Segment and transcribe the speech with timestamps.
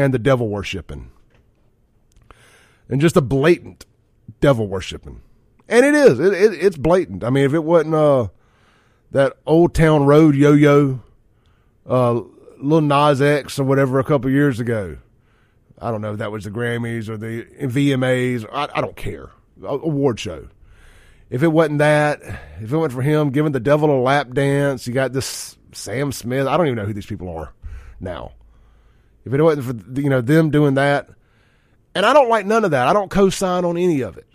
[0.00, 1.10] and the devil worshiping.
[2.88, 3.84] And just a blatant
[4.40, 5.20] devil worshiping.
[5.68, 6.18] And it is.
[6.18, 7.22] It, it, it's blatant.
[7.22, 8.28] I mean, if it wasn't uh,
[9.10, 11.02] that Old Town Road yo yo,
[11.86, 12.22] uh,
[12.58, 14.96] Lil Nas X or whatever a couple years ago,
[15.78, 18.46] I don't know if that was the Grammys or the VMAs.
[18.50, 19.30] I, I don't care.
[19.62, 20.48] Award show.
[21.28, 22.20] If it wasn't that,
[22.60, 26.10] if it went for him giving the devil a lap dance, you got this Sam
[26.10, 26.46] Smith.
[26.46, 27.52] I don't even know who these people are
[28.00, 28.32] now.
[29.24, 31.08] If it wasn't for you know them doing that,
[31.94, 32.86] and I don't like none of that.
[32.86, 34.26] I don't co-sign on any of it.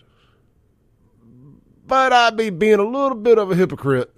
[1.88, 4.16] But I'd be being a little bit of a hypocrite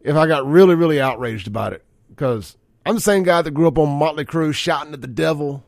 [0.00, 1.84] if I got really, really outraged about it.
[2.08, 5.64] Because I'm the same guy that grew up on Motley Crue shouting at the devil,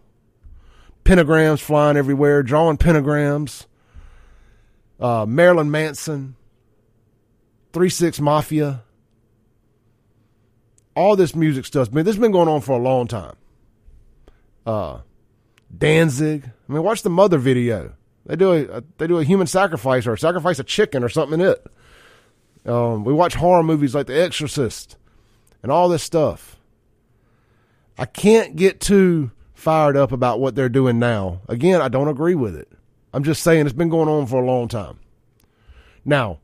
[1.05, 3.67] pentagrams flying everywhere, drawing pentagrams,
[5.01, 6.37] uh, Marilyn Manson,
[7.73, 8.83] 3 6 Mafia
[10.97, 11.93] all this music stuff.
[11.93, 13.37] Man, this has been going on for a long time.
[14.67, 14.99] Uh,
[15.77, 16.51] Danzig.
[16.69, 17.95] I mean, watch the Mother video.
[18.27, 21.47] They do a they do a human sacrifice or sacrifice a chicken or something in
[21.47, 21.67] it.
[22.67, 24.97] Um, we watch horror movies like The Exorcist
[25.63, 26.57] and all this stuff.
[27.97, 31.41] I can't get too fired up about what they're doing now.
[31.49, 32.71] Again, I don't agree with it.
[33.15, 34.99] I'm just saying it's been going on for a long time.
[36.05, 36.41] Now,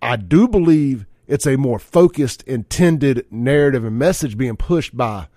[0.00, 5.28] I do believe it's a more focused, intended narrative and message being pushed by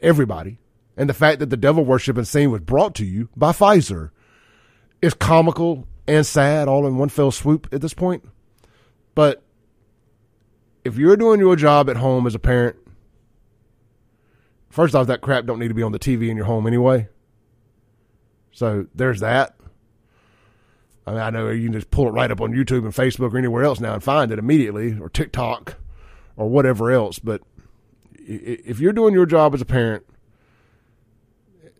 [0.00, 0.58] everybody.
[0.96, 4.10] And the fact that the devil worship and scene was brought to you by Pfizer
[5.02, 8.28] is comical and sad all in one fell swoop at this point.
[9.14, 9.42] But
[10.84, 12.76] if you're doing your job at home as a parent,
[14.70, 17.08] first off, that crap don't need to be on the TV in your home anyway.
[18.52, 19.56] So there's that.
[21.06, 23.34] I mean, I know you can just pull it right up on YouTube and Facebook
[23.34, 25.76] or anywhere else now and find it immediately, or TikTok,
[26.36, 27.18] or whatever else.
[27.18, 27.42] But
[28.14, 30.06] if you're doing your job as a parent,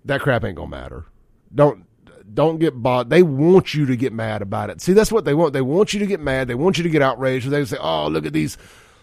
[0.05, 1.07] that crap ain't gonna matter.
[1.55, 1.85] Don't
[2.33, 3.09] don't get bought.
[3.09, 4.81] They want you to get mad about it.
[4.81, 5.53] See, that's what they want.
[5.53, 6.49] They want you to get mad.
[6.49, 7.49] They want you to get outraged.
[7.49, 8.57] They say, "Oh, look at these,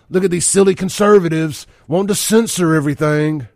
[0.09, 3.47] look at these silly conservatives wanting to censor everything,"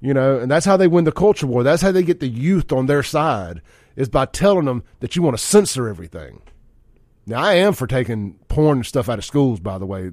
[0.00, 0.38] you know.
[0.38, 1.62] And that's how they win the culture war.
[1.62, 3.62] That's how they get the youth on their side
[3.96, 6.40] is by telling them that you want to censor everything.
[7.26, 10.10] Now, I am for taking porn and stuff out of schools, by the way,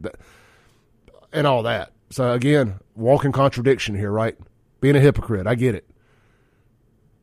[1.34, 1.92] and all that.
[2.12, 4.38] So, again, walking contradiction here, right?
[4.82, 5.48] Being a hypocrite.
[5.48, 5.90] I get it.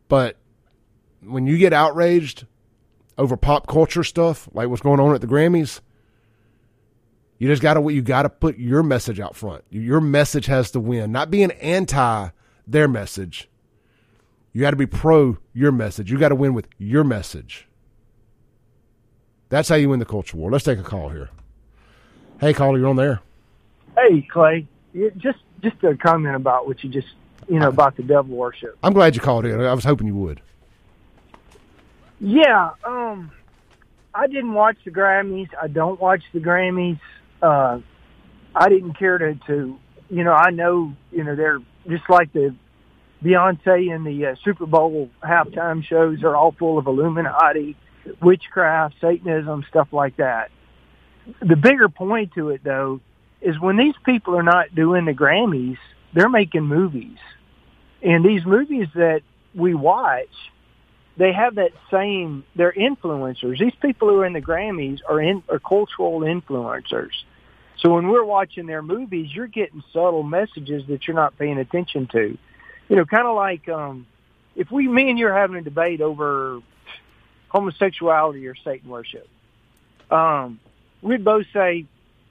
[0.09, 0.37] But
[1.23, 2.47] when you get outraged
[3.19, 5.81] over pop culture stuff, like what's going on at the Grammys,
[7.39, 9.65] you just gotta you gotta put your message out front.
[9.71, 11.13] Your message has to win.
[11.13, 12.29] Not being anti
[12.67, 13.49] their message,
[14.57, 16.11] you got to be pro your message.
[16.11, 17.69] You got to win with your message.
[19.51, 20.51] That's how you win the culture war.
[20.51, 21.29] Let's take a call here.
[22.41, 23.21] Hey, caller, you're on there.
[23.97, 24.67] Hey, Clay.
[25.19, 27.09] Just just a comment about what you just
[27.49, 28.77] you know about the devil worship.
[28.83, 29.61] I'm glad you called in.
[29.61, 30.41] I was hoping you would.
[32.19, 33.31] Yeah, um,
[34.15, 35.49] I didn't watch the Grammys.
[35.61, 36.99] I don't watch the Grammys.
[37.43, 37.81] Uh,
[38.55, 42.55] I didn't care to, to, you know, I know, you know, they're just like the
[43.23, 47.77] Beyonce and the uh, Super Bowl halftime shows are all full of Illuminati,
[48.23, 50.51] witchcraft, Satanism, stuff like that.
[51.41, 53.01] The bigger point to it, though,
[53.43, 55.79] is when these people are not doing the Grammys,
[56.15, 57.19] they're making movies.
[58.07, 59.21] And these movies that
[59.55, 60.31] we watch,
[61.19, 63.59] they have that same, they're influencers.
[63.59, 67.13] These people who are in the Grammys are, in, are cultural influencers.
[67.79, 72.07] So when we're watching their movies, you're getting subtle messages that you're not paying attention
[72.13, 72.39] to
[72.89, 74.07] you know, kind of like um,
[74.55, 76.61] if we, me and you're having a debate over
[77.49, 79.29] homosexuality or Satan worship,
[80.11, 80.61] um,
[81.03, 81.87] we'd both say,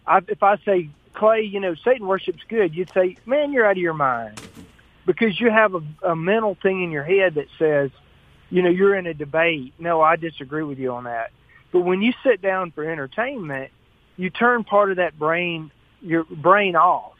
[0.07, 3.71] I, if I say, Clay, you know, Satan worship's good, you'd say, man, you're out
[3.71, 4.39] of your mind
[5.05, 7.91] because you have a, a mental thing in your head that says,
[8.49, 9.73] you know, you're in a debate.
[9.79, 11.31] No, I disagree with you on that.
[11.71, 13.71] But when you sit down for entertainment,
[14.17, 15.71] you turn part of that brain,
[16.01, 17.13] your brain off.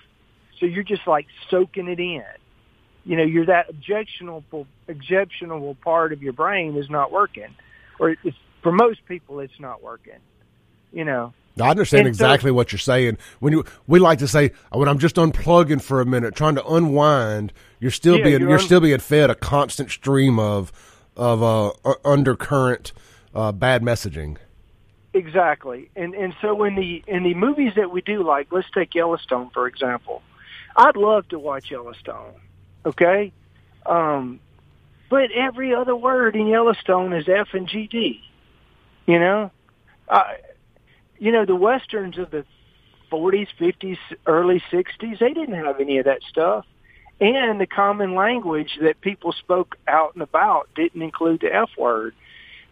[0.59, 2.23] So you're just like soaking it in
[3.06, 7.55] you know, you're that objectionable objectionable part of your brain is not working,
[7.99, 10.20] or it's, for most people, it's not working.
[10.91, 11.34] You know.
[11.59, 13.17] I understand and exactly so, what you're saying.
[13.40, 16.66] When you we like to say when I'm just unplugging for a minute, trying to
[16.66, 20.72] unwind, you're still yeah, being you're, you're un- still being fed a constant stream of
[21.16, 21.72] of uh,
[22.03, 22.91] undercurrent
[23.34, 24.37] uh, bad messaging.
[25.13, 28.93] Exactly, and and so in the in the movies that we do, like let's take
[28.93, 30.22] Yellowstone for example,
[30.75, 32.34] I'd love to watch Yellowstone
[32.85, 33.31] Okay?
[33.85, 34.40] Um,
[35.09, 38.19] but every other word in Yellowstone is F and GD.
[39.05, 39.51] You know?
[40.08, 40.23] Uh,
[41.20, 42.46] you know, the Westerns of the
[43.12, 46.66] 40s, 50s, early 60s, they didn't have any of that stuff.
[47.22, 52.14] and the common language that people spoke out and about didn't include the F word.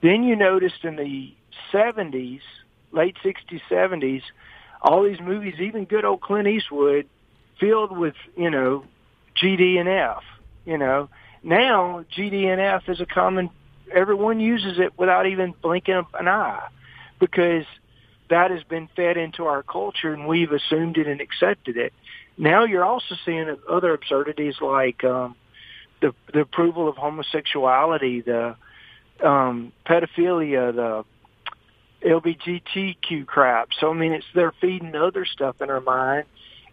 [0.02, 1.34] Then you noticed in the
[1.72, 2.42] 70s,
[2.92, 4.22] late 60s, 70s,
[4.82, 7.08] all these movies, even good old Clint Eastwood,
[7.58, 8.84] filled with, you know,
[9.42, 10.24] GD and F,
[10.66, 11.08] you know.
[11.42, 13.50] Now, GD and F is a common,
[13.94, 16.68] everyone uses it without even blinking an eye
[17.20, 17.66] because
[18.34, 21.94] that has been fed into our culture and we've assumed it and accepted it.
[22.36, 25.36] Now you're also seeing other absurdities like um,
[26.02, 28.56] the the approval of homosexuality, the
[29.24, 31.06] um, pedophilia, the
[32.04, 33.70] LGBTQ crap.
[33.80, 36.26] So I mean, it's they're feeding other stuff in our mind,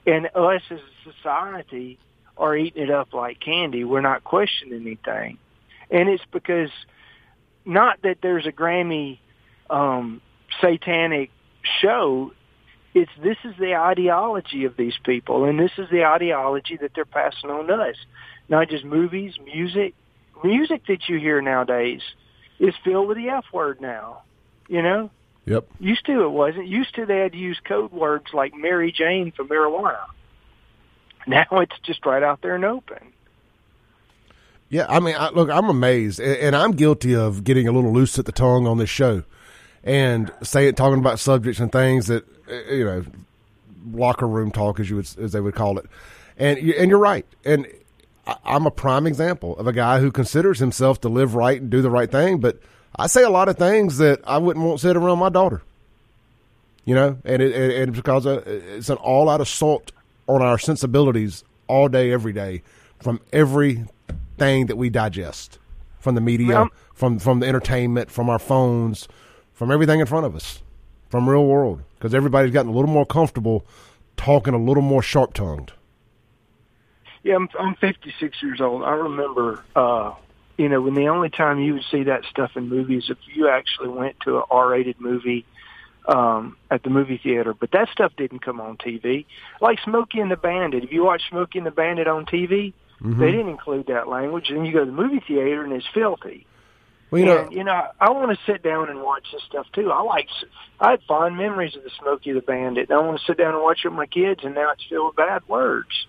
[0.07, 1.99] and us as a society
[2.39, 3.85] are eating it up like candy.
[3.85, 5.37] We're not questioning anything,
[5.91, 6.71] and it's because
[7.67, 9.19] not that there's a Grammy
[9.69, 10.23] um,
[10.63, 11.31] satanic
[11.81, 12.33] show.
[12.93, 17.05] It's this is the ideology of these people, and this is the ideology that they're
[17.05, 17.97] passing on to us.
[18.49, 19.95] Not just movies, music,
[20.43, 22.01] music that you hear nowadays
[22.59, 24.23] is filled with the F word now.
[24.69, 25.11] You know,
[25.47, 25.67] Yep.
[25.81, 26.69] Used to it wasn't.
[26.69, 30.05] Used to they had to use code words like Mary Jane for marijuana.
[31.27, 33.13] Now it's just right out there and open.
[34.69, 37.93] Yeah, I mean, I, look, I'm amazed, and, and I'm guilty of getting a little
[37.93, 39.25] loose at the tongue on this show,
[39.85, 43.05] and saying talking about subjects and things that uh, you know,
[43.93, 45.87] locker room talk as you would, as they would call it,
[46.39, 47.67] and you- and you're right, and
[48.45, 51.83] I'm a prime example of a guy who considers himself to live right and do
[51.83, 52.59] the right thing, but
[52.97, 55.63] I say a lot of things that I wouldn't want said around my daughter.
[56.85, 59.93] You know, and it, and because uh, it's an all-out assault
[60.27, 62.63] on our sensibilities all day, every day,
[63.01, 65.59] from everything that we digest,
[65.99, 69.09] from the media, Well- from from the entertainment, from our phones,
[69.61, 70.63] from everything in front of us,
[71.11, 71.83] from real world.
[71.99, 73.63] Because everybody's gotten a little more comfortable
[74.17, 75.71] talking a little more sharp-tongued.
[77.23, 78.83] Yeah, I'm I'm 56 years old.
[78.85, 80.15] I remember, uh,
[80.57, 83.51] you know, when the only time you would see that stuff in movies if you
[83.51, 85.45] actually went to a R-rated movie
[86.09, 87.53] um, at the movie theater.
[87.53, 89.27] But that stuff didn't come on TV.
[89.61, 90.85] Like Smokey and the Bandit.
[90.85, 92.73] If you watch Smokey and the Bandit on TV,
[93.03, 93.19] Mm-hmm.
[93.19, 94.51] they didn't include that language.
[94.51, 96.47] And you go to the movie theater and it's filthy.
[97.11, 99.67] Well, you know, and, you know, I want to sit down and watch this stuff
[99.73, 99.91] too.
[99.91, 100.29] I like,
[100.79, 102.89] I had fond memories of the Smokey the Bandit.
[102.89, 104.85] And I want to sit down and watch it with my kids, and now it's
[104.89, 106.07] filled with bad words.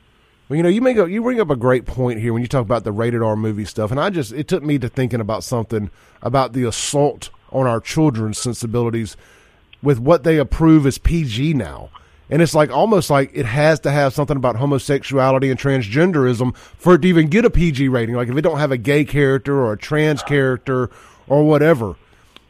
[0.48, 2.48] Well, you know, you make a, you bring up a great point here when you
[2.48, 5.22] talk about the rated R movie stuff, and I just it took me to thinking
[5.22, 5.90] about something
[6.22, 9.16] about the assault on our children's sensibilities
[9.82, 11.90] with what they approve as PG now.
[12.32, 16.96] And it's like almost like it has to have something about homosexuality and transgenderism for
[16.96, 18.16] it to even get a PG rating.
[18.16, 20.90] Like if it don't have a gay character or a trans character
[21.28, 21.96] or whatever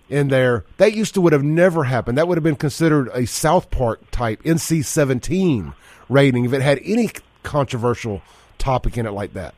[0.08, 2.20] in there, that used to would have never happened.
[2.20, 5.74] That would have been considered a South Park type NC seventeen
[6.10, 7.10] rating if it had any
[7.42, 8.22] controversial
[8.60, 9.56] topic in it like that.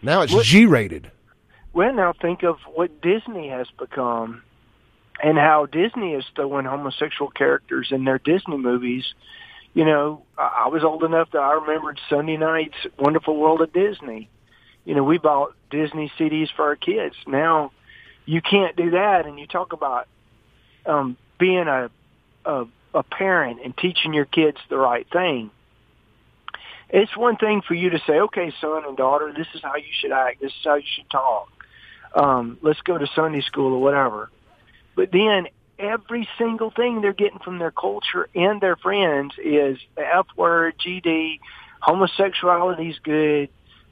[0.00, 1.10] Now it's G rated.
[1.74, 4.42] Well, now think of what Disney has become
[5.22, 9.04] and how Disney is throwing homosexual characters in their Disney movies.
[9.74, 14.28] You know, I was old enough that I remembered Sunday night's Wonderful World of Disney.
[14.84, 17.14] You know, we bought Disney CDs for our kids.
[17.26, 17.70] Now,
[18.24, 19.26] you can't do that.
[19.26, 20.08] And you talk about
[20.86, 21.90] um, being a,
[22.44, 25.52] a a parent and teaching your kids the right thing.
[26.88, 29.92] It's one thing for you to say, "Okay, son and daughter, this is how you
[29.92, 30.40] should act.
[30.40, 31.48] This is how you should talk."
[32.14, 34.30] um, let's go to Sunday school or whatever.
[34.94, 40.02] But then every single thing they're getting from their culture and their friends is the
[40.02, 41.40] F word, GD,
[41.80, 43.48] homosexuality is good.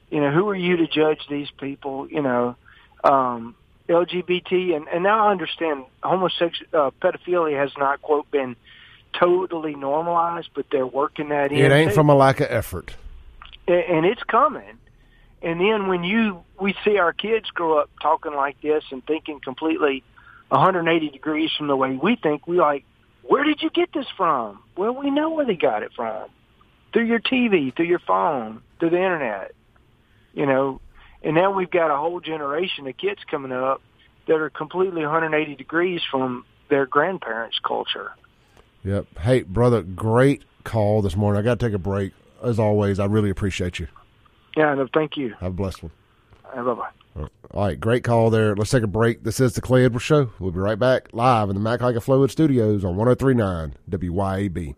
[0.09, 2.07] You know, who are you to judge these people?
[2.07, 2.55] You know,
[3.03, 3.55] um,
[3.87, 8.55] LGBT, and, and now I understand homosexual uh, pedophilia has not quote been
[9.13, 11.57] totally normalized, but they're working that in.
[11.57, 12.95] It ain't too from a lack of effort.
[13.67, 14.77] and and it's coming.
[15.41, 19.39] And then when you we see our kids grow up talking like this and thinking
[19.39, 20.03] completely
[20.49, 22.83] 180 degrees from the way we think, we like,
[23.23, 24.59] where did you get this from?
[24.75, 26.29] Well, we know where they got it from.
[26.91, 29.51] Through your TV, through your phone, through the internet.
[30.33, 30.81] You know,
[31.23, 33.81] and now we've got a whole generation of kids coming up
[34.27, 38.11] that are completely 180 degrees from their grandparents' culture.
[38.83, 39.19] Yep.
[39.19, 41.39] Hey, brother, great call this morning.
[41.39, 42.13] I got to take a break.
[42.41, 43.87] As always, I really appreciate you.
[44.55, 45.35] Yeah, no, thank you.
[45.39, 45.91] Have a blessed one.
[46.55, 46.89] Bye bye.
[47.15, 48.55] All right, great call there.
[48.55, 49.23] Let's take a break.
[49.23, 50.31] This is the Clay Edwards Show.
[50.39, 54.75] We'll be right back live in the Mac Haga Flowood Studios on 1039 WYAB.